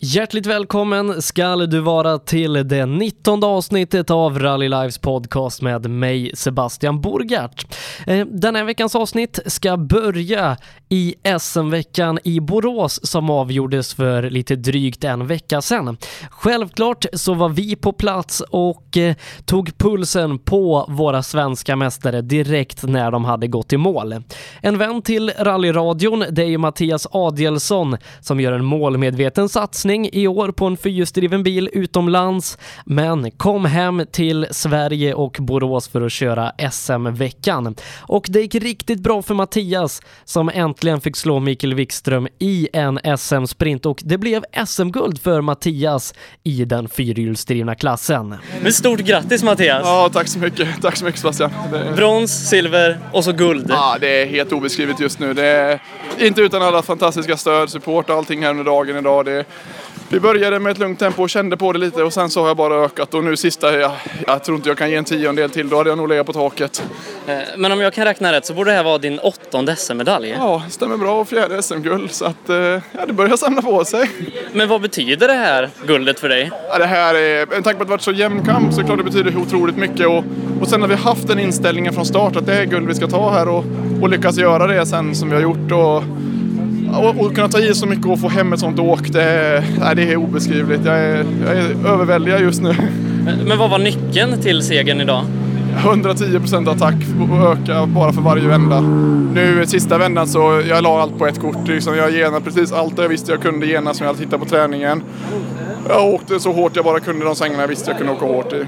Hjärtligt 0.00 0.46
välkommen 0.46 1.22
ska 1.22 1.56
du 1.56 1.80
vara 1.80 2.18
till 2.18 2.52
det 2.52 2.86
19 2.86 3.44
avsnittet 3.44 4.10
av 4.10 4.38
Rally 4.38 4.68
Lives 4.68 4.98
podcast 4.98 5.62
med 5.62 5.90
mig 5.90 6.30
Sebastian 6.34 7.00
Borgart. 7.00 7.76
Eh, 8.06 8.26
den 8.26 8.56
här 8.56 8.64
veckans 8.64 8.94
avsnitt 8.94 9.38
ska 9.46 9.76
börja 9.76 10.56
i 10.88 11.14
SM-veckan 11.38 12.18
i 12.24 12.40
Borås 12.40 13.06
som 13.06 13.30
avgjordes 13.30 13.94
för 13.94 14.30
lite 14.30 14.56
drygt 14.56 15.04
en 15.04 15.26
vecka 15.26 15.62
sedan. 15.62 15.96
Självklart 16.30 17.06
så 17.12 17.34
var 17.34 17.48
vi 17.48 17.76
på 17.76 17.92
plats 17.92 18.40
och 18.40 18.96
eh, 18.96 19.14
tog 19.44 19.78
pulsen 19.78 20.38
på 20.38 20.86
våra 20.88 21.22
svenska 21.22 21.76
mästare 21.76 22.22
direkt 22.22 22.82
när 22.82 23.10
de 23.10 23.24
hade 23.24 23.46
gått 23.46 23.72
i 23.72 23.76
mål. 23.76 24.22
En 24.62 24.78
vän 24.78 25.02
till 25.02 25.32
rallyradion, 25.38 26.24
det 26.30 26.42
är 26.42 26.48
ju 26.48 26.58
Mattias 26.58 27.06
Adielsson 27.10 27.96
som 28.20 28.40
gör 28.40 28.52
en 28.52 28.64
målmedveten 28.64 29.48
satsning 29.48 29.87
satsning 29.88 30.08
i 30.12 30.26
år 30.26 30.50
på 30.50 30.66
en 30.66 30.76
fyrhjulsdriven 30.76 31.42
bil 31.42 31.70
utomlands, 31.72 32.58
men 32.84 33.30
kom 33.30 33.64
hem 33.64 34.06
till 34.12 34.46
Sverige 34.50 35.14
och 35.14 35.36
Borås 35.40 35.88
för 35.88 36.02
att 36.02 36.12
köra 36.12 36.52
SM-veckan. 36.70 37.74
Och 38.08 38.26
det 38.28 38.40
gick 38.40 38.54
riktigt 38.54 39.00
bra 39.00 39.22
för 39.22 39.34
Mattias 39.34 40.00
som 40.24 40.48
äntligen 40.54 41.00
fick 41.00 41.16
slå 41.16 41.40
Mikael 41.40 41.74
Wikström 41.74 42.28
i 42.38 42.68
en 42.72 42.98
SM-sprint 43.18 43.86
och 43.86 44.00
det 44.04 44.18
blev 44.18 44.44
SM-guld 44.66 45.20
för 45.20 45.40
Mattias 45.40 46.14
i 46.44 46.64
den 46.64 46.88
fyrhjulsdrivna 46.88 47.74
klassen. 47.74 48.34
Men 48.62 48.72
stort 48.72 49.00
grattis 49.00 49.42
Mattias! 49.42 49.82
Ja, 49.84 50.10
tack 50.12 50.28
så 50.28 50.38
mycket. 50.38 50.82
Tack 50.82 50.96
så 50.96 51.04
mycket 51.04 51.20
Sebastian. 51.20 51.50
Det... 51.72 51.92
Brons, 51.96 52.48
silver 52.48 52.98
och 53.12 53.24
så 53.24 53.32
guld. 53.32 53.66
Ja, 53.68 53.96
det 54.00 54.22
är 54.22 54.26
helt 54.26 54.52
obeskrivet 54.52 55.00
just 55.00 55.18
nu. 55.18 55.34
Det 55.34 55.46
är 55.46 55.80
inte 56.20 56.40
utan 56.40 56.62
alla 56.62 56.82
fantastiska 56.82 57.36
stöd, 57.36 57.70
support 57.70 58.10
och 58.10 58.16
allting 58.16 58.42
här 58.42 58.50
under 58.50 58.64
dagen 58.64 58.96
idag. 58.96 59.24
Det 59.24 59.44
vi 60.10 60.20
började 60.20 60.58
med 60.58 60.72
ett 60.72 60.78
lugnt 60.78 60.98
tempo 60.98 61.22
och 61.22 61.30
kände 61.30 61.56
på 61.56 61.72
det 61.72 61.78
lite 61.78 62.02
och 62.02 62.12
sen 62.12 62.30
så 62.30 62.40
har 62.40 62.48
jag 62.48 62.56
bara 62.56 62.74
ökat 62.74 63.14
och 63.14 63.24
nu 63.24 63.36
sista, 63.36 63.78
jag, 63.78 63.92
jag 64.26 64.44
tror 64.44 64.56
inte 64.56 64.68
jag 64.68 64.78
kan 64.78 64.90
ge 64.90 64.96
en 64.96 65.04
tiondel 65.04 65.50
till, 65.50 65.68
då 65.68 65.76
hade 65.76 65.90
jag 65.90 65.98
nog 65.98 66.08
legat 66.08 66.26
på 66.26 66.32
taket. 66.32 66.82
Eh, 67.26 67.38
men 67.56 67.72
om 67.72 67.80
jag 67.80 67.94
kan 67.94 68.04
räkna 68.04 68.32
rätt 68.32 68.46
så 68.46 68.54
borde 68.54 68.70
det 68.70 68.76
här 68.76 68.84
vara 68.84 68.98
din 68.98 69.18
åttonde 69.18 69.76
SM-medalj? 69.76 70.34
Ja, 70.38 70.62
stämmer 70.70 70.96
bra 70.96 71.20
och 71.20 71.28
fjärde 71.28 71.62
SM-guld 71.62 72.10
så 72.10 72.24
att 72.24 72.48
eh, 72.48 72.56
ja, 72.56 72.80
det 73.06 73.12
börjar 73.12 73.36
samla 73.36 73.62
på 73.62 73.84
sig. 73.84 74.10
Men 74.52 74.68
vad 74.68 74.80
betyder 74.80 75.28
det 75.28 75.34
här 75.34 75.70
guldet 75.86 76.20
för 76.20 76.28
dig? 76.28 76.50
Ja, 76.70 76.78
det 76.78 76.86
här 76.86 77.14
är, 77.14 77.54
en 77.54 77.62
tanke 77.62 77.76
på 77.76 77.82
att 77.82 77.88
det 77.88 77.90
varit 77.90 78.02
så 78.02 78.12
jämn 78.12 78.44
kamp 78.44 78.74
så 78.74 78.84
klart 78.84 78.98
det 78.98 79.04
betyder 79.04 79.36
otroligt 79.36 79.76
mycket 79.76 80.06
och, 80.06 80.24
och 80.60 80.68
sen 80.68 80.80
har 80.80 80.88
vi 80.88 80.94
haft 80.94 81.28
den 81.28 81.38
inställningen 81.38 81.92
från 81.92 82.06
start 82.06 82.36
att 82.36 82.46
det 82.46 82.54
är 82.54 82.64
guld 82.64 82.88
vi 82.88 82.94
ska 82.94 83.06
ta 83.06 83.30
här 83.30 83.48
och, 83.48 83.64
och 84.02 84.08
lyckas 84.08 84.38
göra 84.38 84.66
det 84.66 84.86
sen 84.86 85.14
som 85.14 85.28
vi 85.28 85.34
har 85.34 85.42
gjort 85.42 85.72
och 85.72 86.02
och, 86.94 87.26
och 87.26 87.34
kunna 87.34 87.48
ta 87.48 87.58
i 87.58 87.74
så 87.74 87.86
mycket 87.86 88.06
och 88.06 88.20
få 88.20 88.28
hem 88.28 88.52
ett 88.52 88.60
sånt 88.60 88.78
åk, 88.78 89.12
det 89.12 89.22
är, 89.22 89.64
nej, 89.80 89.96
det 89.96 90.12
är 90.12 90.16
obeskrivligt. 90.16 90.84
Jag 90.84 90.98
är, 90.98 91.24
jag 91.46 91.56
är 91.56 91.86
överväldigad 91.86 92.40
just 92.40 92.62
nu. 92.62 92.74
Men 93.46 93.58
vad 93.58 93.70
var 93.70 93.78
nyckeln 93.78 94.40
till 94.42 94.62
segern 94.62 95.00
idag? 95.00 95.24
110 95.76 96.38
procent 96.40 96.68
attack 96.68 96.94
och 97.30 97.52
öka 97.52 97.86
bara 97.86 98.12
för 98.12 98.20
varje 98.20 98.48
vända. 98.48 98.80
Nu 99.34 99.66
sista 99.66 99.98
vändan 99.98 100.26
så 100.26 100.62
jag 100.68 100.82
la 100.82 101.02
allt 101.02 101.18
på 101.18 101.26
ett 101.26 101.40
kort. 101.40 101.68
Liksom 101.68 101.96
jag 101.96 102.12
genade 102.12 102.44
precis 102.44 102.72
allt 102.72 102.98
jag 102.98 103.08
visste 103.08 103.32
jag 103.32 103.42
kunde 103.42 103.66
gena 103.66 103.94
som 103.94 104.06
jag 104.06 104.14
hade 104.14 104.24
tittat 104.24 104.40
på 104.40 104.46
träningen. 104.46 105.02
Jag 105.88 106.14
åkte 106.14 106.40
så 106.40 106.52
hårt 106.52 106.76
jag 106.76 106.84
bara 106.84 107.00
kunde 107.00 107.24
de 107.24 107.34
svängarna 107.34 107.62
jag 107.62 107.68
visste 107.68 107.90
jag 107.90 107.98
kunde 107.98 108.12
åka 108.12 108.26
hårt 108.26 108.52
i. 108.52 108.64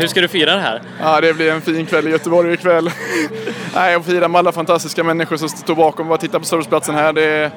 Hur 0.00 0.06
ska 0.08 0.20
du 0.20 0.28
fira 0.28 0.54
det 0.54 0.60
här? 0.60 0.82
Ja, 1.00 1.20
det 1.20 1.34
blir 1.34 1.52
en 1.52 1.60
fin 1.60 1.86
kväll 1.86 2.08
i 2.08 2.10
Göteborg 2.10 2.52
ikväll. 2.52 2.90
nej, 3.74 3.96
och 3.96 4.04
fira 4.04 4.28
med 4.28 4.38
alla 4.38 4.52
fantastiska 4.52 5.04
människor 5.04 5.36
som 5.36 5.48
står 5.48 5.74
bakom 5.74 6.10
och 6.10 6.20
tittar 6.20 6.38
på 6.38 6.44
serviceplatsen 6.44 6.94
här. 6.94 7.12
Det 7.12 7.24
är, 7.24 7.50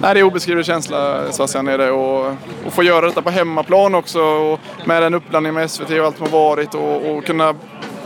nej, 0.00 0.14
det 0.14 0.20
är 0.20 0.24
obeskrivlig 0.24 0.66
känsla, 0.66 1.32
Sebastian, 1.32 1.68
är 1.68 1.78
det. 1.78 1.90
Och, 1.90 2.26
och 2.66 2.72
få 2.72 2.82
göra 2.82 3.06
detta 3.06 3.22
på 3.22 3.30
hemmaplan 3.30 3.94
också 3.94 4.20
och 4.20 4.60
med 4.84 5.02
den 5.02 5.14
uppblandningen 5.14 5.54
med 5.54 5.70
SVT 5.70 5.90
och 5.90 6.06
allt 6.06 6.16
som 6.16 6.26
har 6.26 6.38
varit 6.38 6.74
och, 6.74 7.10
och 7.10 7.24
kunna, 7.24 7.54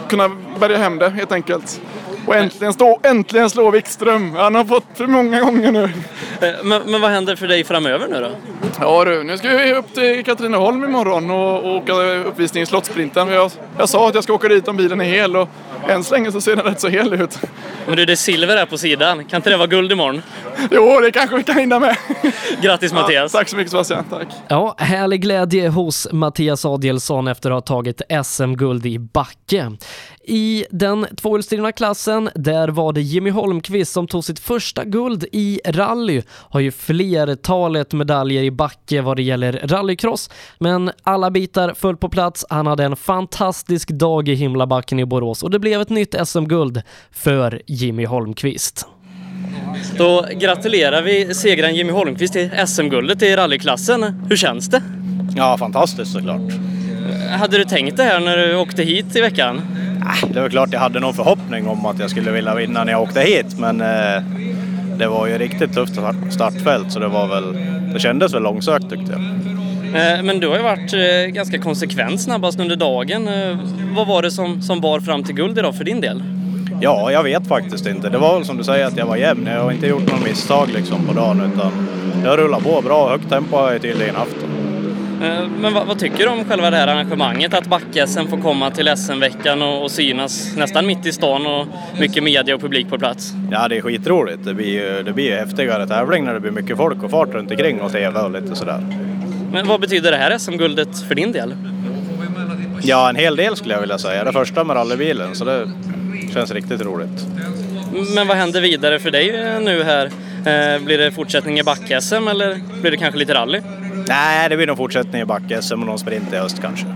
kunna 0.09 0.31
bärga 0.61 0.79
hem 0.79 0.99
det 0.99 1.11
helt 1.11 1.33
enkelt. 1.33 1.81
Och 2.27 2.37
äntligen, 2.37 2.73
stå, 2.73 3.01
äntligen 3.03 3.51
slå 3.51 3.71
Wikström. 3.71 4.35
Han 4.35 4.55
har 4.55 4.65
fått 4.65 4.85
för 4.95 5.07
många 5.07 5.41
gånger 5.41 5.73
nu. 5.73 5.85
Eh, 6.41 6.65
men, 6.65 6.83
men, 6.91 7.01
vad 7.01 7.11
händer 7.11 7.37
för 7.37 7.49
dig 7.49 7.65
framöver 7.65 8.09
nu 8.09 8.21
då? 8.21 8.31
Ja 8.81 9.05
du, 9.05 9.25
nu 9.25 9.39
ska 9.39 9.49
vi 9.49 9.75
upp 9.75 9.95
till 9.95 10.25
Katrineholm 10.25 10.85
imorgon 10.85 11.31
och, 11.31 11.65
och 11.65 11.77
åka 11.77 11.93
uppvisning 12.03 12.63
i 12.63 12.67
Slottsprinten. 12.67 13.29
Jag, 13.29 13.51
jag 13.79 13.89
sa 13.89 14.09
att 14.09 14.15
jag 14.15 14.25
ska 14.25 14.33
åka 14.33 14.49
dit 14.49 14.69
om 14.69 14.77
bilen 14.77 15.01
är 15.01 15.05
hel 15.05 15.37
och 15.37 15.49
än 15.89 16.05
så 16.05 16.15
länge 16.15 16.33
så 16.33 16.41
ser 16.41 16.57
den 16.57 16.65
rätt 16.65 16.81
så 16.81 16.89
hel 16.89 17.13
ut. 17.13 17.39
Men 17.87 17.97
du, 17.97 18.05
det 18.05 18.13
är 18.13 18.17
silver 18.17 18.57
här 18.57 18.67
på 18.67 18.79
sidan. 18.79 19.25
Kan 19.25 19.37
inte 19.37 19.51
det 19.51 19.57
vara 19.57 19.67
guld 19.67 19.93
imorgon? 19.93 20.23
Jo, 20.71 21.01
det 21.01 21.11
kanske 21.11 21.37
vi 21.37 21.43
kan 21.43 21.57
hinna 21.57 21.81
med. 21.81 21.97
Grattis 22.63 22.93
Mattias! 22.93 23.35
Ja, 23.35 23.39
tack 23.39 23.49
så 23.49 23.57
mycket 23.57 23.71
Sebastian, 23.71 24.05
tack. 24.11 24.29
Ja, 24.49 24.75
härlig 24.79 25.23
glädje 25.23 25.69
hos 25.69 26.09
Mattias 26.13 26.65
Adielsson 26.65 27.29
efter 27.29 27.51
att 27.51 27.69
ha 27.69 27.77
tagit 27.77 28.03
SM-guld 28.25 28.87
i 28.87 28.99
backe. 28.99 29.73
I 30.29 30.67
den 30.71 31.07
tvåhjulsdrivna 31.17 31.73
klassen, 31.73 32.16
där 32.35 32.69
var 32.69 32.93
det 32.93 33.01
Jimmy 33.01 33.31
Holmqvist 33.31 33.93
som 33.93 34.07
tog 34.07 34.25
sitt 34.25 34.39
första 34.39 34.85
guld 34.85 35.25
i 35.33 35.61
rally. 35.67 36.23
Har 36.31 36.61
ju 36.61 36.71
flertalet 36.71 37.93
medaljer 37.93 38.43
i 38.43 38.51
backe 38.51 39.01
vad 39.01 39.17
det 39.17 39.23
gäller 39.23 39.53
rallycross, 39.65 40.31
men 40.59 40.91
alla 41.03 41.31
bitar 41.31 41.75
föll 41.75 41.97
på 41.97 42.09
plats. 42.09 42.45
Han 42.51 42.67
hade 42.67 42.85
en 42.85 42.97
fantastisk 42.97 43.91
dag 43.91 44.29
i 44.29 44.35
himlabacken 44.35 44.99
i 44.99 45.05
Borås 45.05 45.43
och 45.43 45.51
det 45.51 45.59
blev 45.59 45.81
ett 45.81 45.91
nytt 45.91 46.15
SM-guld 46.25 46.83
för 47.11 47.63
Jimmy 47.67 48.05
Holmqvist. 48.05 48.87
Då 49.99 50.27
gratulerar 50.41 51.03
vi 51.03 51.35
segraren 51.35 51.75
Jimmy 51.75 51.93
Holmqvist 51.93 52.33
till 52.33 52.51
SM-guldet 52.67 53.23
i 53.23 53.37
rallyklassen. 53.37 54.03
Hur 54.29 54.37
känns 54.37 54.69
det? 54.69 54.83
Ja, 55.37 55.59
fantastiskt 55.59 56.13
såklart. 56.13 56.53
Hade 57.31 57.59
du 57.59 57.65
tänkt 57.65 57.97
det 57.97 58.03
här 58.03 58.21
när 58.21 58.37
du 58.37 58.57
åkte 58.57 58.83
hit 58.83 59.17
i 59.17 59.21
veckan? 59.21 59.76
Det 60.31 60.41
var 60.41 60.49
klart 60.49 60.69
jag 60.73 60.81
hade 60.81 61.01
någon 61.01 61.15
förhoppning 61.15 61.69
om 61.69 61.87
att 61.87 61.99
jag 61.99 62.11
skulle 62.11 62.31
vilja 62.31 62.55
vinna 62.55 62.85
när 62.85 62.93
jag 62.93 63.03
åkte 63.03 63.21
hit, 63.21 63.59
men 63.59 63.81
eh, 63.81 64.23
det 64.99 65.07
var 65.07 65.27
ju 65.27 65.39
riktigt 65.39 65.75
tufft 65.75 65.95
startfält 66.31 66.93
så 66.93 66.99
det 66.99 67.09
var 67.09 67.27
väl, 67.27 67.59
det 67.93 68.01
kändes 68.01 68.35
väl 68.35 68.43
långsökt 68.43 68.91
tyckte 68.91 69.13
jag. 69.13 69.21
Eh, 69.87 70.23
men 70.23 70.41
du 70.41 70.49
har 70.49 70.57
ju 70.57 70.63
varit 70.63 70.93
eh, 70.93 71.33
ganska 71.33 71.59
konsekvent 71.59 72.21
snabbast 72.21 72.61
under 72.61 72.77
dagen. 72.77 73.29
Vad 73.97 74.07
var 74.07 74.23
det 74.23 74.31
som, 74.31 74.63
som 74.63 74.81
bar 74.81 75.01
fram 75.01 75.25
till 75.25 75.35
guld 75.35 75.59
idag 75.59 75.77
för 75.77 75.85
din 75.85 76.01
del? 76.01 76.23
Ja, 76.81 77.13
jag 77.13 77.23
vet 77.23 77.49
faktiskt 77.49 77.87
inte. 77.87 78.09
Det 78.09 78.19
var 78.19 78.35
väl 78.35 78.45
som 78.45 78.57
du 78.57 78.65
säger 78.65 78.87
att 78.87 78.97
jag 78.97 79.07
var 79.07 79.17
jämn. 79.17 79.47
Jag 79.47 79.63
har 79.63 79.73
inte 79.73 79.87
gjort 79.87 80.13
något 80.13 80.25
misstag 80.25 80.69
liksom 80.75 81.07
på 81.07 81.13
dagen 81.13 81.53
utan 81.55 81.73
det 82.23 82.29
har 82.29 82.37
rullat 82.37 82.63
på 82.63 82.83
bra. 82.83 83.09
Högt 83.09 83.29
tempo 83.29 83.57
har 83.57 83.73
jag 83.73 83.83
tydligen 83.83 84.15
haft. 84.17 84.46
Eh, 85.23 85.49
men 85.61 85.75
vad, 85.75 85.87
vad, 85.87 85.99
tycker 85.99 86.19
du 86.19 86.27
om 86.27 86.45
själva 86.45 86.71
det 86.71 86.77
här 86.77 86.89
arrangemanget? 86.89 87.55
Att 87.55 87.67
back-SM 87.67 88.27
får 88.27 88.43
komma 88.43 88.71
till 88.71 88.97
SM-veckan 88.97 89.63
och, 89.63 89.83
och, 89.83 89.91
synas 89.91 90.57
nästan 90.57 90.87
mitt 90.87 91.07
i 91.07 91.13
stan 91.13 91.47
och 91.47 91.67
mycket 91.99 92.23
media 92.23 92.55
och 92.55 92.61
publik 92.61 92.89
på 92.89 92.99
plats? 92.99 93.33
Ja, 93.51 93.69
det 93.69 93.77
är 93.77 93.81
skitroligt. 93.81 94.45
Det 94.45 94.55
blir 94.55 94.67
ju, 94.67 95.03
det 95.03 95.13
blir 95.13 95.37
häftigare 95.37 95.87
tävling 95.87 96.25
när 96.25 96.35
det 96.35 96.41
blir 96.41 96.51
mycket 96.51 96.77
folk 96.77 97.03
och 97.03 97.11
fart 97.11 97.29
runt 97.35 97.51
omkring 97.51 97.81
och 97.81 97.93
TV 97.93 98.21
och 98.21 98.31
lite 98.31 98.57
sådär. 98.57 98.87
Men 99.53 99.67
vad 99.67 99.81
betyder 99.81 100.11
det 100.11 100.17
här 100.17 100.39
SM-guldet 100.39 101.09
för 101.09 101.15
din 101.15 101.33
del? 101.33 101.55
Ja, 102.83 103.09
en 103.09 103.17
hel 103.17 103.37
del 103.37 103.57
skulle 103.57 103.75
jag 103.75 103.81
vilja 103.81 103.99
säga. 103.99 104.25
Det 104.25 104.33
första 104.33 104.65
med 104.65 104.77
rallybilen, 104.77 105.35
så 105.35 105.45
det 105.45 105.71
känns 106.33 106.51
riktigt 106.51 106.81
roligt. 106.81 107.27
Men 108.15 108.27
vad 108.27 108.37
händer 108.37 108.61
vidare 108.61 108.99
för 108.99 109.11
dig 109.11 109.61
nu 109.61 109.83
här? 109.83 110.07
Eh, 110.47 110.83
blir 110.85 110.99
det 110.99 111.11
fortsättning 111.11 111.59
i 111.59 111.63
back-SM 111.63 112.29
eller 112.29 112.61
blir 112.81 112.91
det 112.91 112.97
kanske 112.97 113.19
lite 113.19 113.35
rally? 113.35 113.61
Nej, 114.09 114.49
det 114.49 114.57
blir 114.57 114.67
nog 114.67 114.77
fortsättning 114.77 115.23
i 115.23 115.25
back-SM 115.25 115.73
och 115.75 115.87
någon 115.87 115.99
sprint 115.99 116.33
i 116.33 116.37
höst 116.37 116.63
kanske. 116.63 116.87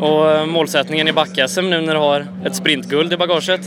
Och 0.00 0.30
eh, 0.30 0.46
målsättningen 0.46 1.08
i 1.08 1.12
back-SM 1.12 1.70
nu 1.70 1.80
när 1.80 1.94
du 1.94 2.00
har 2.00 2.26
ett 2.44 2.54
sprintguld 2.54 3.12
i 3.12 3.16
bagaget? 3.16 3.60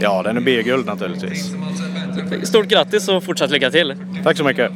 Ja, 0.00 0.22
den 0.22 0.44
blir 0.44 0.62
guld 0.62 0.86
naturligtvis. 0.86 1.54
Stort 2.42 2.66
grattis 2.66 3.08
och 3.08 3.24
fortsatt 3.24 3.50
lycka 3.50 3.70
till! 3.70 3.94
Tack 4.24 4.36
så 4.36 4.44
mycket! 4.44 4.72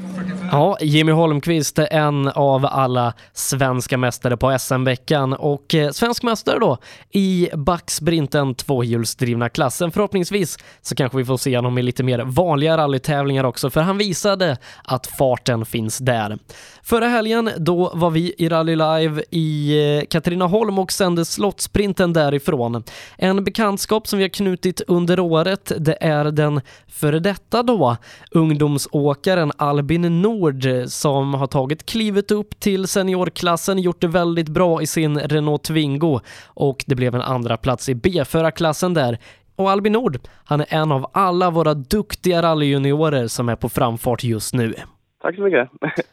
Ja, 0.51 0.77
Jimmy 0.81 1.13
Holmqvist 1.13 1.79
är 1.79 1.93
en 1.93 2.29
av 2.29 2.67
alla 2.67 3.15
svenska 3.33 3.99
mästare 3.99 4.37
på 4.37 4.59
SM-veckan 4.59 5.33
och 5.33 5.75
eh, 5.75 5.91
svensk 5.91 6.23
mästare 6.23 6.59
då 6.59 6.79
i 7.11 7.49
backsprinten 7.55 8.55
tvåhjulsdrivna 8.55 9.49
klassen. 9.49 9.91
Förhoppningsvis 9.93 10.59
så 10.83 10.95
kanske 10.95 11.19
vi 11.19 11.25
får 11.25 11.37
se 11.37 11.57
honom 11.57 11.79
i 11.79 11.83
lite 11.83 12.03
mer 12.03 12.19
vanliga 12.19 12.77
rallytävlingar 12.77 13.45
också 13.45 13.71
för 13.71 13.81
han 13.81 13.99
visade 13.99 14.57
att 14.85 15.07
farten 15.07 15.67
finns 15.67 15.99
där. 15.99 16.39
Förra 16.83 17.09
helgen 17.09 17.51
då 17.57 17.93
var 17.95 18.11
vi 18.11 18.35
i 18.39 18.49
Rally 18.49 18.77
Live 18.77 19.23
i 19.31 19.79
eh, 19.99 20.05
Katrineholm 20.07 20.79
och 20.79 20.93
sände 20.93 21.25
slottsprinten 21.25 22.13
därifrån. 22.13 22.85
En 23.17 23.45
bekantskap 23.45 24.07
som 24.07 24.19
vi 24.19 24.25
har 24.25 24.29
knutit 24.29 24.81
under 24.87 25.21
året 25.21 25.73
det 25.79 25.97
är 26.01 26.25
den 26.25 26.61
före 26.87 27.19
detta 27.19 27.63
då 27.63 27.97
ungdomsåkaren 28.31 29.53
Albin 29.57 30.23
Nord 30.23 30.38
Nord 30.39 30.89
som 30.89 31.35
har 31.35 31.47
tagit 31.47 31.87
klivet 31.87 32.31
upp 32.31 32.61
till 32.61 32.89
seniorklassen, 32.89 33.79
gjort 33.79 34.01
det 34.01 34.09
väldigt 34.09 34.49
bra 34.49 34.83
i 34.83 34.87
sin 34.87 35.19
Renault 35.19 35.65
Twingo 35.65 36.21
och 36.47 36.85
det 36.87 36.95
blev 36.95 37.15
en 37.15 37.23
andra 37.23 37.57
plats 37.57 37.89
i 37.89 37.95
B-förarklassen 37.95 38.95
där. 38.95 39.19
Och 39.57 39.71
Albin 39.71 39.93
Nord, 39.93 40.19
han 40.45 40.61
är 40.61 40.67
en 40.69 40.93
av 40.93 41.11
alla 41.13 41.51
våra 41.51 41.75
duktiga 41.75 42.43
rallyjuniorer 42.43 43.27
som 43.27 43.49
är 43.49 43.57
på 43.57 43.69
framfart 43.69 44.25
just 44.25 44.55
nu. 44.55 44.75
tack 45.23 45.35
så 45.37 45.43
mycket. 45.43 45.71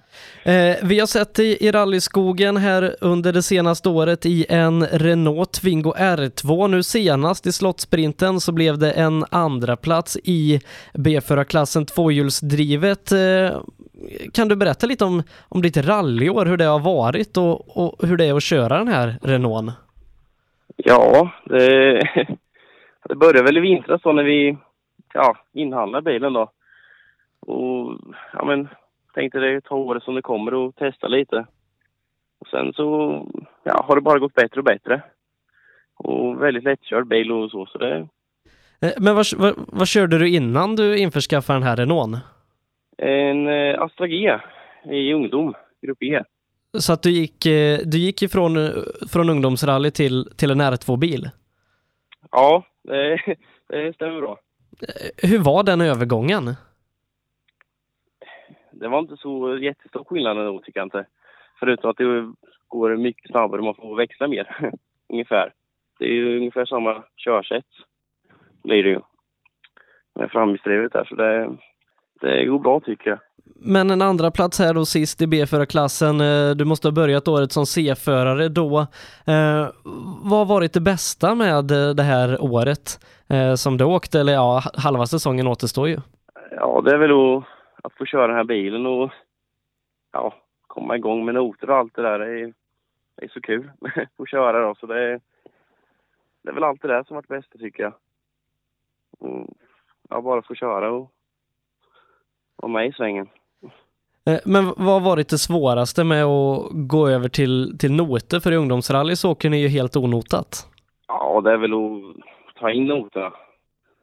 Eh, 0.44 0.76
vi 0.84 1.00
har 1.00 1.08
sett 1.08 1.40
i, 1.40 1.68
i 1.68 1.72
rallyskogen 1.72 2.58
här 2.58 2.96
under 3.02 3.34
det 3.34 3.44
senaste 3.44 3.90
året 3.90 4.26
i 4.26 4.46
en 4.50 4.86
Renault 4.86 5.52
Twingo 5.52 5.94
R2. 5.94 6.68
Nu 6.68 6.84
senast 6.84 7.48
i 7.48 7.52
slottsprinten 7.52 8.40
så 8.40 8.52
blev 8.52 8.78
det 8.78 8.92
en 8.92 9.26
andra 9.32 9.76
plats 9.76 10.18
i 10.24 10.62
B4-klassen 10.94 11.86
tvåhjulsdrivet. 11.86 13.12
Eh, 13.12 13.60
kan 14.34 14.48
du 14.48 14.56
berätta 14.56 14.88
lite 14.88 15.06
om, 15.06 15.24
om 15.50 15.62
ditt 15.62 15.78
rallyår, 15.78 16.46
hur 16.46 16.58
det 16.58 16.66
har 16.66 16.80
varit 16.80 17.38
och, 17.38 17.78
och 17.78 18.08
hur 18.08 18.18
det 18.18 18.26
är 18.26 18.34
att 18.34 18.44
köra 18.44 18.78
den 18.78 18.88
här 18.88 19.16
Renaulten? 19.22 19.72
Ja, 20.76 21.32
det, 21.46 22.00
det 23.10 23.16
började 23.16 23.44
väl 23.44 23.58
i 23.58 23.62
vintras 23.62 24.02
då 24.02 24.12
när 24.12 24.24
vi 24.24 24.58
ja, 25.14 25.38
inhandlade 25.54 26.12
bilen 26.12 26.34
då. 26.34 26.52
Och 27.40 28.00
ja 28.34 28.46
men 28.46 28.68
tänkte 29.14 29.40
det 29.40 29.62
ta 29.62 29.76
året 29.76 30.04
som 30.04 30.16
det 30.16 30.22
kommer 30.22 30.54
och 30.54 30.76
testa 30.76 31.08
lite. 31.08 31.46
Och 32.40 32.48
sen 32.48 32.74
så 32.74 33.22
ja, 33.64 33.86
har 33.88 33.96
det 33.96 34.02
bara 34.02 34.20
gått 34.20 34.34
bättre 34.34 34.60
och 34.60 34.66
bättre. 34.66 35.02
Och 35.96 36.42
väldigt 36.42 36.64
lättkörd 36.64 37.08
bil 37.08 37.32
och 37.32 37.52
så, 37.52 37.66
så 37.66 37.78
det... 37.78 38.08
Eh, 38.82 38.92
men 39.00 39.16
vad, 39.16 39.26
vad, 39.38 39.54
vad 39.58 39.88
körde 39.88 40.18
du 40.18 40.30
innan 40.30 40.76
du 40.76 40.98
införskaffade 40.98 41.60
den 41.60 41.68
här 41.68 41.76
Renaulten? 41.76 42.20
En 42.98 43.48
eh, 43.48 43.82
Astra 43.82 44.08
G 44.08 44.40
i 44.92 45.14
ungdom, 45.14 45.54
grupp 45.82 46.04
E. 46.04 46.24
Så 46.80 46.94
att 46.94 47.04
du 47.04 47.12
gick, 47.12 47.46
eh, 47.46 47.80
du 47.86 47.98
gick 47.98 48.22
ifrån 48.22 48.58
från 49.12 49.30
ungdomsrally 49.30 49.92
till, 49.92 50.30
till 50.38 50.52
en 50.52 50.62
R2-bil? 50.62 51.30
Ja, 52.32 52.64
det, 52.84 53.20
det 53.68 53.94
stämmer 53.96 54.22
bra. 54.22 54.40
Hur 55.18 55.40
var 55.40 55.64
den 55.64 55.82
övergången? 55.82 56.56
det 58.80 58.88
var 58.88 59.00
inte 59.00 59.18
så 59.18 59.58
jättestor 59.58 60.04
skillnad 60.04 60.38
ändå 60.38 60.60
tycker 60.60 60.80
jag 60.80 60.86
inte. 60.86 61.06
Förutom 61.60 61.90
att 61.90 61.98
det 61.98 62.34
går 62.68 62.98
mycket 62.98 63.32
snabbare 63.32 63.62
man 63.62 63.76
får 63.76 63.96
växla 63.96 64.28
mer. 64.28 64.74
ungefär. 65.10 65.54
Det 66.00 66.06
är 66.06 66.10
ju 66.14 66.38
ungefär 66.38 66.66
samma 66.66 67.04
körsätt. 67.16 67.66
Blir 68.64 68.84
det 68.84 68.90
ju. 68.90 69.00
Med 70.16 70.32
framhjulsdrivet 70.32 70.94
där 70.94 71.06
så 71.06 71.16
det, 71.16 71.58
det 72.22 72.46
går 72.46 72.60
bra 72.60 72.80
tycker 72.80 73.10
jag. 73.10 73.20
Men 73.58 73.92
en 73.92 74.02
andra 74.02 74.32
plats 74.32 74.60
här 74.60 74.74
då 74.74 74.86
sist 74.86 75.22
i 75.22 75.26
B4-klassen. 75.26 76.22
Eh, 76.22 76.56
du 76.56 76.66
måste 76.66 76.88
ha 76.88 76.94
börjat 76.94 77.28
året 77.28 77.52
som 77.52 77.66
C-förare 77.66 78.50
då. 78.50 78.80
Eh, 79.28 79.68
vad 80.24 80.40
har 80.40 80.46
varit 80.46 80.74
det 80.74 80.82
bästa 80.82 81.36
med 81.36 81.66
det 81.96 82.04
här 82.04 82.42
året 82.42 83.00
eh, 83.30 83.54
som 83.54 83.78
du 83.78 83.84
åkte? 83.84 84.20
Eller 84.20 84.34
ja, 84.34 84.62
halva 84.74 85.06
säsongen 85.06 85.48
återstår 85.48 85.88
ju. 85.88 85.98
Ja, 86.52 86.82
det 86.86 86.92
är 86.92 86.98
väl 86.98 87.12
att 87.12 87.44
att 87.86 87.94
få 87.94 88.06
köra 88.06 88.28
den 88.28 88.36
här 88.36 88.44
bilen 88.44 88.86
och 88.86 89.12
ja, 90.12 90.34
komma 90.68 90.96
igång 90.96 91.26
med 91.26 91.36
noter 91.36 91.70
och 91.70 91.76
allt 91.76 91.96
det 91.96 92.02
där. 92.02 92.20
Det 92.20 92.40
är, 92.40 92.54
det 93.16 93.26
är 93.26 93.30
så 93.30 93.42
kul 93.42 93.72
att 93.82 94.16
få 94.18 94.26
köra 94.26 94.68
då. 94.68 94.76
Så 94.76 94.86
det 94.86 95.04
är, 95.04 95.22
det 96.42 96.50
är 96.50 96.54
väl 96.54 96.64
allt 96.64 96.82
det 96.82 96.88
där 96.88 97.04
som 97.04 97.16
varit 97.16 97.28
bäst 97.28 97.52
tycker 97.60 97.84
jag. 97.84 97.94
Och, 99.20 99.48
ja, 100.10 100.22
bara 100.22 100.42
få 100.42 100.56
köra 100.56 100.92
och 100.92 101.12
vara 102.56 102.72
med 102.72 102.88
i 102.88 102.92
svängen. 102.92 103.28
Eh, 104.30 104.40
men 104.46 104.66
vad 104.66 104.94
har 104.94 105.00
varit 105.00 105.30
det 105.30 105.38
svåraste 105.38 106.04
med 106.04 106.24
att 106.24 106.70
gå 106.72 107.08
över 107.08 107.30
till, 107.30 107.78
till 107.78 107.92
noter? 107.92 108.40
För 108.40 108.52
i 108.52 108.56
ungdomsrally 108.56 109.16
så 109.16 109.32
åker 109.32 109.50
ni 109.50 109.62
ju 109.62 109.68
helt 109.68 109.96
onotat. 109.96 110.68
Ja, 111.08 111.42
det 111.44 111.52
är 111.52 111.58
väl 111.58 111.74
att 111.74 112.56
ta 112.60 112.72
in 112.72 112.86
noterna 112.86 113.34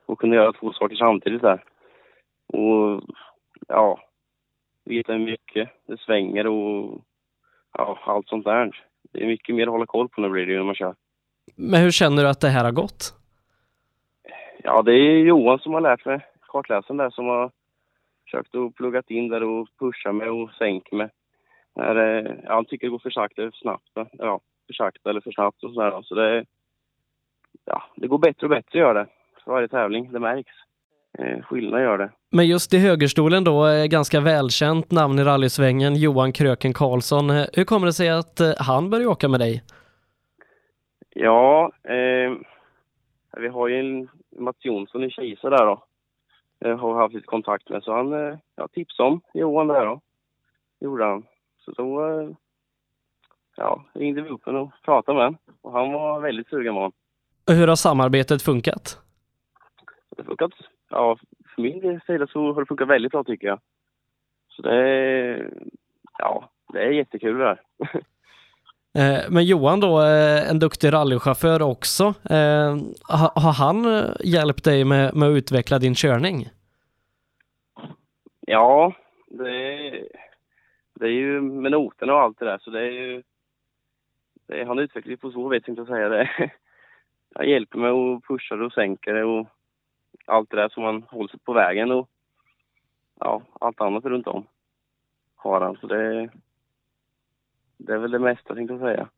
och 0.06 0.18
kunna 0.18 0.34
göra 0.34 0.52
två 0.52 0.72
saker 0.72 0.96
samtidigt 0.96 1.42
där. 1.42 1.64
Och 2.46 3.02
ja, 3.68 3.98
veta 4.84 5.12
hur 5.12 5.18
mycket 5.18 5.68
det 5.86 6.00
svänger 6.00 6.46
och 6.46 7.00
ja, 7.78 7.98
allt 8.04 8.28
sånt 8.28 8.44
där. 8.44 8.84
Det 9.12 9.22
är 9.22 9.26
mycket 9.26 9.54
mer 9.54 9.62
att 9.62 9.72
hålla 9.72 9.86
koll 9.86 10.08
på 10.08 10.20
när 10.20 10.28
blir 10.28 10.46
det 10.46 10.56
när 10.56 10.64
man 10.64 10.74
kör. 10.74 10.94
Men 11.56 11.80
hur 11.80 11.90
känner 11.90 12.22
du 12.22 12.28
att 12.28 12.40
det 12.40 12.48
här 12.48 12.64
har 12.64 12.72
gått? 12.72 13.14
Ja, 14.62 14.82
det 14.82 14.92
är 14.92 15.18
Johan 15.18 15.58
som 15.58 15.74
har 15.74 15.80
lärt 15.80 16.04
mig, 16.04 16.26
kartläsaren 16.48 16.96
där, 16.96 17.10
som 17.10 17.26
har 17.26 17.50
försökt 18.32 18.54
att 18.54 18.74
pluggat 18.74 19.10
in 19.10 19.28
där 19.28 19.42
och 19.42 19.68
pusha 19.78 20.12
mig 20.12 20.28
och 20.28 20.50
sänka 20.50 20.96
mig. 20.96 21.08
När, 21.74 21.94
ja, 22.44 22.54
han 22.54 22.64
tycker 22.64 22.86
det 22.86 22.90
går 22.90 22.98
för 22.98 23.10
sakta 23.10 23.42
eller 23.42 23.50
för 23.50 23.58
snabbt. 23.58 23.90
Ja, 24.12 24.40
för 24.66 24.74
sakta 24.74 25.10
eller 25.10 25.20
för 25.20 25.32
snabbt 25.32 25.64
och 25.64 25.72
sådär. 25.72 26.02
Så 26.02 26.14
det, 26.14 26.44
ja, 27.64 27.82
det 27.96 28.06
går 28.06 28.18
bättre 28.18 28.46
och 28.46 28.50
bättre 28.50 28.78
gör 28.78 28.94
det 28.94 29.06
för 29.44 29.52
varje 29.52 29.68
tävling, 29.68 30.12
det 30.12 30.18
märks 30.18 30.52
eh, 31.18 31.42
skillnad 31.42 31.82
gör 31.82 31.98
det. 31.98 32.10
Men 32.30 32.46
just 32.46 32.74
i 32.74 32.78
högerstolen 32.78 33.44
då, 33.44 33.64
är 33.64 33.86
ganska 33.86 34.20
välkänt 34.20 34.90
namn 34.90 35.18
i 35.18 35.24
rallysvängen, 35.24 35.96
Johan 35.96 36.32
Kröken 36.32 36.72
Karlsson. 36.72 37.30
Eh, 37.30 37.46
hur 37.52 37.64
kommer 37.64 37.86
det 37.86 37.92
sig 37.92 38.08
att 38.10 38.40
eh, 38.40 38.52
han 38.58 38.90
började 38.90 39.08
åka 39.08 39.28
med 39.28 39.40
dig? 39.40 39.62
Ja, 41.14 41.72
eh, 41.84 42.32
vi 43.36 43.48
har 43.48 43.68
ju 43.68 43.80
en 43.80 44.08
Mats 44.38 44.56
Jonsson 44.60 45.04
i 45.04 45.10
Kisa 45.10 45.50
där 45.50 45.66
då. 45.66 45.84
Jag 46.64 46.76
har 46.76 46.94
haft 46.94 47.14
lite 47.14 47.26
kontakt 47.26 47.68
med, 47.68 47.82
så 47.82 47.92
han 47.96 48.12
eh, 48.12 48.38
ja, 48.56 48.68
tipsade 48.68 49.08
om 49.08 49.20
Johan 49.34 49.68
där 49.68 49.86
då. 49.86 50.00
gjorde 50.80 51.04
han. 51.04 51.26
Så 51.58 51.70
då 51.70 52.10
eh, 52.10 52.28
ja, 53.56 53.84
ringde 53.92 54.22
vi 54.22 54.28
upp 54.28 54.44
honom 54.44 54.62
och 54.62 54.72
pratade 54.84 55.16
med 55.18 55.24
honom. 55.24 55.38
Och 55.62 55.72
han 55.72 55.92
var 55.92 56.20
väldigt 56.20 56.48
sugen 56.48 56.74
var 56.74 56.92
Hur 57.46 57.68
har 57.68 57.76
samarbetet 57.76 58.42
funkat? 58.42 58.98
Det 60.10 60.22
har 60.22 60.24
funkat 60.24 60.52
ja, 60.90 61.18
för 61.54 61.62
min 61.62 62.00
sida 62.06 62.26
så 62.26 62.52
har 62.52 62.60
det 62.60 62.66
funkat 62.66 62.88
väldigt 62.88 63.12
bra 63.12 63.24
tycker 63.24 63.46
jag. 63.46 63.60
Så 64.48 64.62
det 64.62 64.76
är, 64.76 65.52
ja, 66.18 66.50
det 66.72 66.84
är 66.84 66.90
jättekul 66.90 67.38
det 67.38 67.44
här. 67.44 67.60
Eh, 68.94 69.30
men 69.30 69.44
Johan 69.44 69.80
då, 69.80 70.00
eh, 70.00 70.50
en 70.50 70.58
duktig 70.58 70.92
rallychaufför 70.92 71.62
också. 71.62 72.04
Eh, 72.30 72.76
har 73.34 73.52
han 73.52 74.06
hjälpt 74.24 74.64
dig 74.64 74.84
med, 74.84 75.14
med 75.14 75.28
att 75.28 75.36
utveckla 75.36 75.78
din 75.78 75.94
körning? 75.94 76.48
Ja, 78.40 78.92
det 79.26 79.50
är, 79.50 80.08
det 80.94 81.06
är 81.06 81.10
ju 81.10 81.40
med 81.40 81.72
noterna 81.72 82.14
och 82.14 82.20
allt 82.20 82.38
det 82.38 82.44
där 82.44 82.58
så 82.58 82.70
det 82.70 82.80
är 82.80 82.90
ju... 82.90 83.22
Det 84.46 84.60
är, 84.60 84.66
han 84.66 84.78
utvecklar 84.78 85.16
på 85.16 85.30
så 85.30 85.48
vis, 85.48 85.62
jag 85.66 85.72
inte 85.72 85.82
att 85.82 85.88
säga 85.88 86.08
det. 86.08 86.30
Han 87.34 87.48
hjälper 87.48 87.78
mig 87.78 87.90
och 87.90 88.24
pushar 88.24 88.62
och 88.62 88.72
sänker 88.72 89.14
det 89.14 89.24
och 89.24 89.46
allt 90.26 90.50
det 90.50 90.56
där 90.56 90.68
som 90.68 90.82
man 90.82 91.02
håller 91.02 91.28
sig 91.28 91.40
på 91.40 91.52
vägen 91.52 91.90
och 91.90 92.08
ja, 93.20 93.42
allt 93.60 93.80
annat 93.80 94.04
runt 94.04 94.26
om 94.26 94.46
har 95.36 95.60
han. 95.60 95.76
Så 95.76 95.86
det, 95.86 96.28
det 97.86 97.92
är 97.92 97.98
väl 97.98 98.10
det 98.10 98.18
mesta 98.18 98.54
tänkte 98.54 98.74
jag 98.74 98.80
säga. 98.80 99.08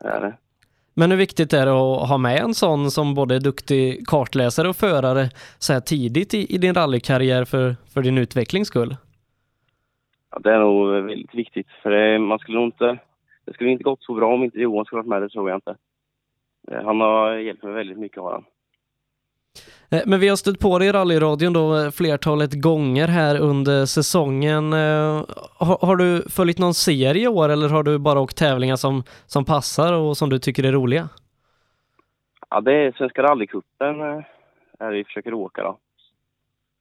Det 0.00 0.08
är 0.08 0.20
det. 0.20 0.36
Men 0.94 1.10
hur 1.10 1.18
viktigt 1.18 1.52
är 1.52 1.66
det 1.66 1.72
att 1.72 2.08
ha 2.08 2.18
med 2.18 2.40
en 2.40 2.54
sån 2.54 2.90
som 2.90 3.14
både 3.14 3.34
är 3.34 3.40
duktig 3.40 4.06
kartläsare 4.06 4.68
och 4.68 4.76
förare 4.76 5.28
så 5.58 5.72
här 5.72 5.80
tidigt 5.80 6.34
i, 6.34 6.54
i 6.54 6.58
din 6.58 6.74
rallykarriär 6.74 7.44
för, 7.44 7.76
för 7.94 8.02
din 8.02 8.18
utvecklings 8.18 8.68
skull? 8.68 8.96
Ja, 10.30 10.38
det 10.38 10.52
är 10.52 10.58
nog 10.58 10.88
väldigt 10.88 11.34
viktigt. 11.34 11.66
För 11.82 11.90
det, 11.90 12.18
man 12.18 12.38
skulle 12.38 12.58
nog 12.58 12.68
inte, 12.68 12.98
det 13.44 13.52
skulle 13.52 13.70
inte 13.70 13.84
gått 13.84 14.02
så 14.02 14.14
bra 14.14 14.34
om 14.34 14.44
inte 14.44 14.58
Johan 14.58 14.84
skulle 14.84 14.98
varit 14.98 15.08
med, 15.08 15.22
det 15.22 15.28
tror 15.28 15.50
jag 15.50 15.56
inte. 15.56 15.76
Eh, 16.70 16.84
han 16.84 17.00
har 17.00 17.34
hjälpt 17.34 17.62
mig 17.62 17.72
väldigt 17.72 17.98
mycket, 17.98 18.22
har 18.22 18.32
han. 18.32 18.44
Eh, 19.90 20.02
men 20.06 20.20
vi 20.20 20.28
har 20.28 20.36
stött 20.36 20.58
på 20.58 20.78
dig 20.78 20.88
i 20.88 20.92
rallyradion 20.92 21.52
då 21.52 21.76
eh, 21.76 21.90
flertalet 21.90 22.52
gånger 22.62 23.08
här 23.08 23.40
under 23.40 23.86
säsongen. 23.86 24.72
Eh, 24.72 25.24
har, 25.58 25.86
har, 25.86 25.96
du 25.96 26.22
följt 26.30 26.58
någon 26.58 26.74
serie 26.74 27.24
i 27.24 27.28
år 27.28 27.48
eller 27.48 27.68
har 27.68 27.82
du 27.82 27.98
bara 27.98 28.20
åkt 28.20 28.36
tävlingar 28.38 28.76
som, 28.76 29.02
som 29.26 29.44
passar 29.44 29.92
och 29.92 30.16
som 30.16 30.30
du 30.30 30.38
tycker 30.38 30.64
är 30.64 30.72
roliga? 30.72 31.08
Ja, 32.50 32.60
det 32.60 32.72
är 32.72 32.92
Svenska 32.92 33.22
rallycupen 33.22 34.00
är 34.78 34.90
vi 34.90 35.04
försöker 35.04 35.34
åka 35.34 35.62
då. 35.62 35.78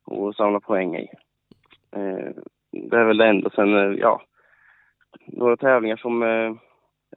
Och 0.05 0.35
samla 0.35 0.59
poäng 0.59 0.95
i. 0.95 1.07
Det 2.71 2.97
är 2.97 3.03
väl 3.03 3.17
det 3.17 3.27
enda. 3.27 3.49
Sen, 3.49 3.97
ja, 3.97 4.21
några 5.25 5.57
tävlingar 5.57 5.97
som, 5.97 6.23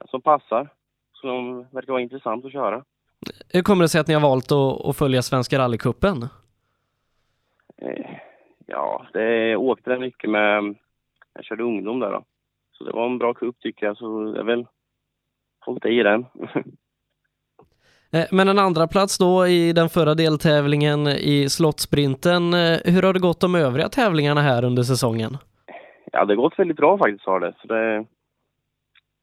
som 0.05 0.21
passar. 0.21 0.69
Som 1.13 1.65
verkar 1.71 1.91
vara 1.91 2.01
intressant 2.01 2.45
att 2.45 2.51
köra. 2.51 2.83
Hur 3.53 3.61
kommer 3.61 3.83
det 3.83 3.89
sig 3.89 4.01
att 4.01 4.07
ni 4.07 4.13
har 4.13 4.21
valt 4.21 4.51
att, 4.51 4.85
att 4.85 4.97
följa 4.97 5.21
Svenska 5.21 5.59
rallycupen? 5.59 6.23
Eh, 7.77 8.17
ja, 8.65 9.05
det 9.13 9.55
åkte 9.55 9.89
det 9.89 9.99
mycket 9.99 10.29
med... 10.29 10.75
Jag 11.33 11.45
körde 11.45 11.63
ungdom 11.63 11.99
där 11.99 12.11
då. 12.11 12.23
Så 12.71 12.83
det 12.83 12.91
var 12.91 13.05
en 13.05 13.17
bra 13.17 13.33
cup 13.33 13.59
tycker 13.59 13.85
jag, 13.85 13.97
så 13.97 14.33
jag 14.37 14.43
väl 14.43 14.67
hållit 15.59 15.85
i 15.85 16.03
den. 16.03 16.25
Eh, 18.13 18.25
men 18.31 18.47
en 18.47 18.59
andra 18.59 18.87
plats 18.87 19.17
då 19.17 19.47
i 19.47 19.73
den 19.73 19.89
förra 19.89 20.15
deltävlingen 20.15 21.07
i 21.07 21.49
slottsprinten. 21.49 22.53
Eh, 22.53 22.79
hur 22.85 23.03
har 23.03 23.13
det 23.13 23.19
gått 23.19 23.39
de 23.39 23.55
övriga 23.55 23.89
tävlingarna 23.89 24.41
här 24.41 24.63
under 24.63 24.83
säsongen? 24.83 25.37
Ja, 26.11 26.25
det 26.25 26.33
har 26.33 26.43
gått 26.43 26.59
väldigt 26.59 26.77
bra 26.77 26.97
faktiskt 26.97 27.25
har 27.25 27.39
det. 27.39 27.53
Så 27.61 27.67
det, 27.67 28.05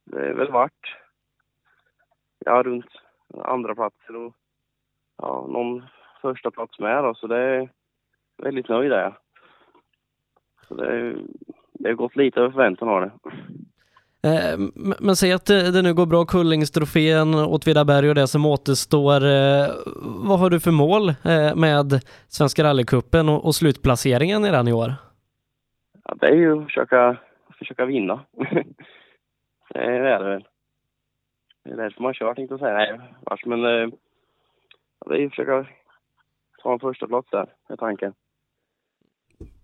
det 0.05 0.29
är 0.29 0.35
väl 0.35 0.51
varit 0.51 0.97
ja, 2.39 2.63
runt 2.63 2.87
andra 3.45 3.75
platser 3.75 4.17
och 4.17 4.35
ja, 5.19 5.47
någon 5.49 5.83
första 6.23 6.51
plats 6.51 6.79
med 6.79 7.05
då, 7.05 7.15
så 7.15 7.27
det 7.27 7.37
är 7.39 7.71
väldigt 8.43 8.69
nöjd 8.69 8.93
är 8.93 9.01
jag. 9.01 9.17
Så 10.69 10.75
det 10.75 10.87
är 10.87 11.17
det 11.73 11.89
har 11.89 11.95
gått 11.95 12.17
lite 12.17 12.41
över 12.41 12.51
förväntan 12.51 12.89
har 12.89 13.01
det. 13.01 13.13
Eh, 14.29 14.59
Men 15.01 15.17
säg 15.17 15.33
att 15.33 15.47
det 15.47 15.71
det 15.73 15.83
nu 15.83 15.95
går 15.95 16.07
bra, 16.07 16.25
Kullingstrofén, 16.25 17.35
Åtvidaberg 17.35 18.09
och 18.09 18.15
det 18.15 18.27
som 18.27 18.47
återstår. 18.47 19.25
eh, 19.25 19.69
Vad 20.29 20.39
har 20.39 20.51
du 20.51 20.61
för 20.61 20.71
mål 20.71 21.09
eh, 21.09 21.57
med 21.57 22.01
Svenska 22.29 22.65
rallycupen 22.65 23.29
och 23.29 23.45
och 23.45 23.55
slutplaceringen 23.55 24.45
i 24.45 24.51
den 24.51 24.69
i 24.69 24.73
år? 24.73 24.95
Ja, 26.05 26.15
det 26.21 26.27
är 26.27 26.35
ju 26.37 26.59
att 26.59 26.65
försöka, 26.65 27.17
försöka 27.59 27.85
vinna. 27.85 28.21
det 29.75 29.79
är 29.81 30.19
det 30.19 30.31
väl. 30.31 30.49
Det 31.69 31.75
är 31.75 31.77
därför 31.77 32.03
man 32.03 32.15
kör, 32.15 32.35
tänkte 32.35 32.53
jag 32.53 32.61
säga. 32.61 32.75
Nej, 32.75 33.01
vars, 33.21 33.45
men 33.47 33.65
eh, 33.65 33.89
det 35.07 35.25
att 35.25 35.31
försöka 35.31 35.67
ta 36.63 36.73
en 36.73 36.79
första 36.79 37.07
plats 37.07 37.29
där, 37.31 37.47
är 37.69 37.77
tanken. 37.77 38.15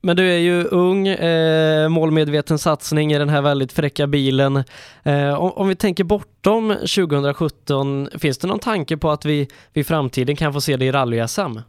Men 0.02 0.16
du 0.16 0.32
är 0.32 0.38
ju 0.38 0.64
ung, 0.64 1.08
eh, 1.08 1.88
målmedveten 1.88 2.58
satsning 2.58 3.12
i 3.12 3.18
den 3.18 3.28
här 3.28 3.42
väldigt 3.42 3.72
fräcka 3.72 4.06
bilen. 4.06 4.56
Eh, 5.04 5.42
om, 5.42 5.50
om 5.50 5.68
vi 5.68 5.76
tänker 5.76 6.04
bortom 6.04 6.68
2017, 6.68 8.08
finns 8.18 8.38
det 8.38 8.48
någon 8.48 8.58
tanke 8.58 8.96
på 8.96 9.10
att 9.10 9.24
vi 9.24 9.48
i 9.72 9.84
framtiden 9.84 10.36
kan 10.36 10.52
få 10.52 10.60
se 10.60 10.76
det 10.76 10.84
i 10.84 10.92
rally-SM? 10.92 11.60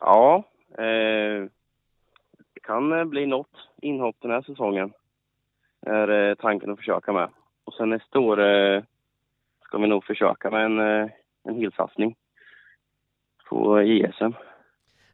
Ja, 0.00 0.44
eh, 0.78 1.48
det 2.54 2.60
kan 2.62 2.92
eh, 2.98 3.04
bli 3.04 3.26
något 3.26 3.68
inhopp 3.82 4.16
den 4.22 4.30
här 4.30 4.42
säsongen. 4.42 4.92
är 5.86 6.08
eh, 6.08 6.34
tanken 6.34 6.70
att 6.70 6.78
försöka 6.78 7.12
med. 7.12 7.28
Och 7.64 7.74
sen 7.74 7.90
nästa 7.90 8.18
år 8.18 8.40
eh, 8.40 8.82
ska 9.72 9.78
vi 9.78 9.86
nog 9.88 10.04
försöka 10.04 10.50
med 10.50 10.64
en, 10.64 10.78
eh, 10.78 11.08
en 11.48 11.54
helsatsning 11.60 12.14
på 13.48 13.82
JSM. 13.82 14.32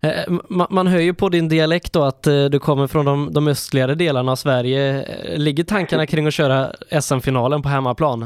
Eh, 0.02 0.26
ma- 0.48 0.66
man 0.70 0.86
hör 0.86 1.00
ju 1.00 1.14
på 1.14 1.28
din 1.28 1.48
dialekt 1.48 1.92
då 1.92 2.04
att 2.04 2.26
eh, 2.26 2.44
du 2.44 2.58
kommer 2.58 2.86
från 2.86 3.04
de, 3.04 3.32
de 3.32 3.48
östligare 3.48 3.94
delarna 3.94 4.32
av 4.32 4.36
Sverige. 4.36 5.02
Eh, 5.02 5.38
Ligger 5.38 5.64
tankarna 5.64 6.06
kring 6.06 6.26
att 6.26 6.34
köra 6.34 6.72
SM-finalen 7.00 7.62
på 7.62 7.68
hemmaplan? 7.68 8.22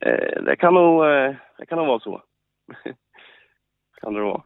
Eh, 0.00 0.42
det, 0.42 0.56
kan 0.56 0.74
nog, 0.74 1.04
eh, 1.04 1.34
det 1.58 1.66
kan 1.68 1.78
nog 1.78 1.86
vara 1.86 2.00
så. 2.00 2.22
kan 4.00 4.14
det 4.14 4.20
vara. 4.20 4.42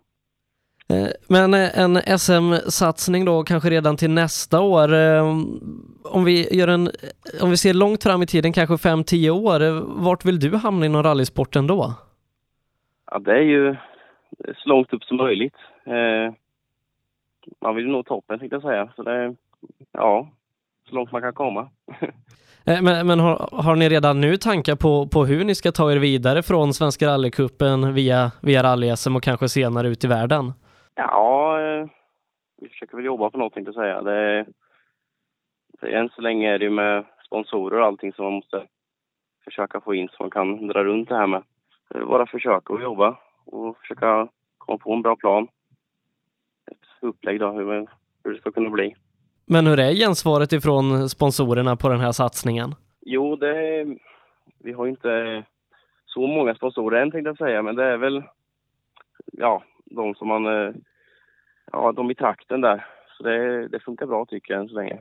Eh, 0.91 1.09
Men 1.29 1.55
eh, 1.55 1.79
en 1.79 2.19
SM-satsning 2.19 3.25
då 3.25 3.43
kanske 3.43 3.71
redan 3.71 3.97
till 3.97 4.11
nästa 4.11 4.61
år. 4.61 4.95
eh, 4.95 5.29
Om 6.05 6.25
vi, 6.25 6.57
gör 6.57 6.69
en, 6.69 6.91
om 7.43 7.51
vi 7.51 7.57
ser 7.57 7.75
långt 7.75 8.03
fram 8.03 8.23
i 8.23 8.27
tiden, 8.27 8.53
kanske 8.53 8.89
5-10 8.89 9.31
år, 9.31 9.85
vart 10.03 10.25
vill 10.25 10.41
du 10.41 10.57
hamna 10.57 10.87
inom 10.87 11.03
rallysporten 11.03 11.67
då? 11.67 11.95
Ja, 13.11 13.19
det 13.19 13.33
är 13.33 13.43
ju 13.43 13.77
så 14.57 14.69
långt 14.69 14.93
upp 14.93 15.05
som 15.05 15.17
möjligt. 15.17 15.55
Man 17.63 17.77
vill 17.77 17.85
ju 17.85 17.93
nå 17.93 18.03
toppen 18.03 18.39
tänkte 18.39 18.57
jag 18.57 18.63
säga. 18.63 18.93
Så 18.97 19.03
det 19.03 19.35
ja, 19.93 20.29
så 20.89 20.95
långt 20.95 21.13
man 21.13 21.23
kan 21.23 21.33
komma. 21.33 21.69
Men, 22.83 23.07
men 23.07 23.21
har, 23.21 23.49
har 23.53 23.77
ni 23.77 23.89
redan 23.89 24.21
nu 24.21 24.37
tankar 24.37 24.77
på, 24.77 25.09
på 25.09 25.25
hur 25.25 25.45
ni 25.45 25.55
ska 25.55 25.73
ta 25.73 25.93
er 25.93 25.97
vidare 25.97 26.43
från 26.43 26.75
Svenska 26.75 27.07
rallycupen 27.07 27.95
via, 27.95 28.31
via 28.43 28.63
rally-SM 28.63 29.17
och 29.17 29.23
kanske 29.23 29.49
senare 29.49 29.89
ut 29.89 30.05
i 30.05 30.07
världen? 30.07 30.53
Ja, 30.95 31.61
eh, 31.61 31.87
vi 32.57 32.69
försöker 32.69 32.97
väl 32.97 33.05
jobba 33.05 33.31
på 33.31 33.39
något 33.39 33.55
tänkte 33.55 33.69
jag 33.69 33.75
säga. 33.75 34.03
Det, 34.03 34.47
det, 35.81 35.97
än 35.97 36.09
så 36.09 36.21
länge 36.21 36.55
är 36.55 36.59
det 36.59 36.65
ju 36.65 36.71
med 36.71 37.05
sponsorer 37.27 37.81
och 37.81 37.87
allting 37.87 38.13
som 38.13 38.25
man 38.25 38.35
måste 38.35 38.67
försöka 39.45 39.81
få 39.81 39.95
in 39.95 40.09
så 40.09 40.23
man 40.23 40.31
kan 40.31 40.67
dra 40.67 40.85
runt 40.85 41.09
det 41.09 41.17
här 41.17 41.27
med. 41.27 41.43
Det 41.91 41.99
är 41.99 42.05
bara 42.05 42.27
försöka 42.27 42.75
att 42.75 42.83
jobba 42.83 43.19
och 43.45 43.79
försöka 43.79 44.29
komma 44.59 44.79
på 44.79 44.93
en 44.93 45.03
bra 45.03 45.17
plan. 45.17 45.49
Ett 46.71 46.79
upplägg 47.01 47.41
då, 47.41 47.51
hur, 47.51 47.87
hur 48.25 48.33
det 48.33 48.41
ska 48.41 48.53
kunna 48.53 48.71
bli. 48.71 48.95
Men 49.47 49.67
hur 49.67 49.81
är 49.81 49.93
gensvaret 49.93 50.53
ifrån 50.53 51.09
sponsorerna 51.09 51.77
på 51.77 51.89
den 51.89 52.01
här 52.01 52.13
satsningen? 52.13 52.75
Jo, 53.01 53.37
det, 53.37 53.87
vi 54.59 54.73
har 54.73 54.87
inte 54.87 55.45
så 56.07 56.27
många 56.27 56.55
sponsorer 56.55 57.03
än 57.03 57.11
tänkte 57.11 57.29
jag 57.29 57.39
säga, 57.39 57.63
men 57.63 57.77
det 57.77 57.85
är 57.85 57.97
väl 57.97 58.23
ja, 59.33 59.63
de 59.95 60.15
som 60.15 60.29
man, 60.29 60.47
eh, 60.47 60.75
ja, 61.73 61.93
de 61.93 62.11
i 62.11 62.15
trakten 62.15 62.61
där. 62.61 62.87
Så 63.17 63.23
det, 63.23 63.69
det 63.69 63.81
funkar 63.81 64.07
bra 64.07 64.27
tycker 64.27 64.55
jag 64.55 64.63
än 64.63 64.69
så 64.69 64.75
länge. 64.75 65.01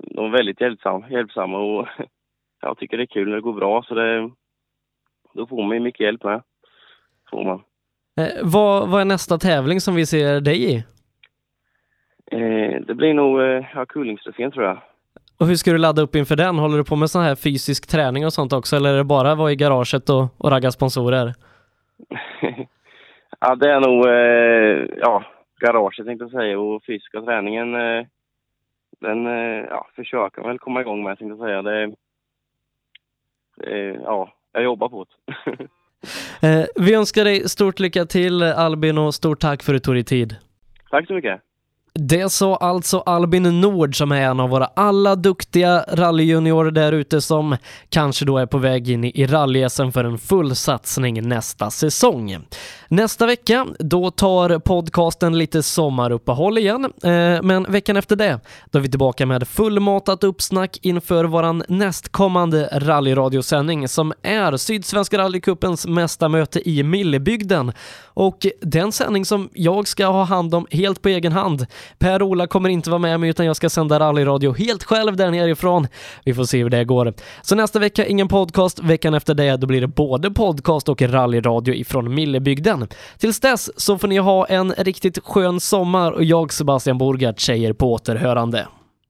De 0.00 0.24
är 0.24 0.36
väldigt 0.36 0.60
hjälpsamma, 0.60 1.08
hjälpsamma 1.10 1.58
och 1.58 1.88
jag 2.60 2.78
tycker 2.78 2.96
det 2.96 3.02
är 3.02 3.06
kul 3.06 3.28
när 3.28 3.36
det 3.36 3.42
går 3.42 3.52
bra 3.52 3.82
så 3.82 3.94
det, 3.94 4.30
då 5.34 5.46
får 5.46 5.62
man 5.62 5.76
ju 5.76 5.80
mycket 5.80 6.00
hjälp 6.00 6.24
med. 6.24 6.42
Får 7.30 7.44
man. 7.44 7.62
Eh, 8.18 8.32
vad, 8.42 8.88
vad 8.88 9.00
är 9.00 9.04
nästa 9.04 9.38
tävling 9.38 9.80
som 9.80 9.94
vi 9.94 10.06
ser 10.06 10.40
dig 10.40 10.72
i? 10.72 10.76
Eh, 12.30 12.80
det 12.86 12.94
blir 12.94 13.14
nog 13.14 13.42
eh, 13.42 13.84
Kullingstrofén 13.88 14.50
tror 14.50 14.64
jag. 14.64 14.82
Och 15.40 15.46
hur 15.46 15.54
ska 15.54 15.72
du 15.72 15.78
ladda 15.78 16.02
upp 16.02 16.14
inför 16.14 16.36
den? 16.36 16.58
Håller 16.58 16.78
du 16.78 16.84
på 16.84 16.96
med 16.96 17.10
sån 17.10 17.22
här 17.22 17.34
fysisk 17.34 17.90
träning 17.90 18.26
och 18.26 18.32
sånt 18.32 18.52
också 18.52 18.76
eller 18.76 18.92
är 18.92 18.96
det 18.96 19.04
bara 19.04 19.32
att 19.32 19.38
vara 19.38 19.52
i 19.52 19.56
garaget 19.56 20.10
och, 20.10 20.26
och 20.38 20.50
ragga 20.50 20.70
sponsorer? 20.70 21.34
ja, 23.40 23.54
det 23.54 23.72
är 23.72 23.80
nog 23.80 24.06
eh, 24.06 24.98
ja, 25.00 25.24
garaget 25.60 26.06
tänkte 26.06 26.24
jag 26.24 26.30
säga 26.30 26.58
och 26.58 26.84
fysiska 26.84 27.20
träningen 27.20 27.74
eh, 27.74 28.06
den 29.00 29.26
eh, 29.26 29.64
ja, 29.70 29.88
försöker 29.96 30.42
väl 30.42 30.58
komma 30.58 30.80
igång 30.80 31.02
med 31.02 31.18
tänkte 31.18 31.44
jag 31.44 31.48
säga. 31.48 31.62
Det, 31.62 31.94
det, 33.56 34.00
ja, 34.02 34.32
jag 34.52 34.62
jobbar 34.62 34.88
på 34.88 35.04
det. 35.04 35.68
Eh, 36.42 36.66
vi 36.76 36.94
önskar 36.94 37.24
dig 37.24 37.48
stort 37.48 37.80
lycka 37.80 38.04
till 38.04 38.42
Albin 38.42 38.98
och 38.98 39.14
stort 39.14 39.40
tack 39.40 39.62
för 39.62 39.74
att 39.74 39.82
du 39.82 39.84
tog 39.84 39.94
dig 39.94 40.04
tid. 40.04 40.36
Tack 40.90 41.06
så 41.06 41.14
mycket. 41.14 41.40
Det 42.00 42.32
sa 42.32 42.56
alltså 42.56 42.98
Albin 42.98 43.60
Nord 43.60 43.98
som 43.98 44.12
är 44.12 44.22
en 44.22 44.40
av 44.40 44.50
våra 44.50 44.66
alla 44.66 45.16
duktiga 45.16 45.84
rallyjuniorer 45.88 46.70
där 46.70 46.92
ute 46.92 47.20
som 47.20 47.56
kanske 47.88 48.24
då 48.24 48.38
är 48.38 48.46
på 48.46 48.58
väg 48.58 48.90
in 48.90 49.04
i 49.04 49.26
rally 49.26 49.68
för 49.68 50.04
en 50.04 50.18
full 50.18 50.56
satsning 50.56 51.28
nästa 51.28 51.70
säsong. 51.70 52.38
Nästa 52.88 53.26
vecka, 53.26 53.66
då 53.78 54.10
tar 54.10 54.58
podcasten 54.58 55.38
lite 55.38 55.62
sommaruppehåll 55.62 56.58
igen, 56.58 56.84
eh, 56.84 57.42
men 57.42 57.66
veckan 57.68 57.96
efter 57.96 58.16
det, 58.16 58.40
då 58.70 58.78
är 58.78 58.82
vi 58.82 58.88
tillbaka 58.88 59.26
med 59.26 59.48
fullmatat 59.48 60.24
uppsnack 60.24 60.78
inför 60.82 61.24
våran 61.24 61.62
nästkommande 61.68 62.68
rallyradiosändning 62.72 63.88
som 63.88 64.12
är 64.22 64.56
Sydsvenska 64.56 65.18
rallycupens 65.18 65.86
mästarmöte 65.86 66.68
i 66.68 66.82
Millebygden 66.82 67.72
och 68.04 68.46
den 68.60 68.92
sändning 68.92 69.24
som 69.24 69.48
jag 69.52 69.88
ska 69.88 70.06
ha 70.06 70.24
hand 70.24 70.54
om 70.54 70.66
helt 70.70 71.02
på 71.02 71.08
egen 71.08 71.32
hand. 71.32 71.66
Per-Ola 71.98 72.46
kommer 72.46 72.68
inte 72.68 72.90
vara 72.90 72.98
med 72.98 73.20
mig 73.20 73.30
utan 73.30 73.46
jag 73.46 73.56
ska 73.56 73.70
sända 73.70 74.00
rallyradio 74.00 74.52
helt 74.52 74.84
själv 74.84 75.16
där 75.16 75.30
nerifrån. 75.30 75.86
Vi 76.24 76.34
får 76.34 76.44
se 76.44 76.62
hur 76.62 76.70
det 76.70 76.84
går. 76.84 77.14
Så 77.42 77.54
nästa 77.54 77.78
vecka 77.78 78.06
ingen 78.06 78.28
podcast, 78.28 78.78
veckan 78.78 79.14
efter 79.14 79.34
det 79.34 79.56
då 79.56 79.66
blir 79.66 79.80
det 79.80 79.86
både 79.86 80.30
podcast 80.30 80.88
och 80.88 81.02
rallyradio 81.02 81.74
ifrån 81.74 82.14
Millebygden. 82.14 82.88
Tills 83.18 83.40
dess 83.40 83.70
så 83.76 83.98
får 83.98 84.08
ni 84.08 84.18
ha 84.18 84.46
en 84.46 84.72
riktigt 84.72 85.18
skön 85.24 85.60
sommar 85.60 86.12
och 86.12 86.24
jag 86.24 86.52
Sebastian 86.52 86.98
Borgart 86.98 87.40
säger 87.40 87.72
på 87.72 87.92
återhörande. 87.92 88.66